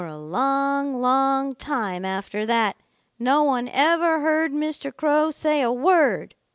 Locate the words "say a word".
5.29-6.33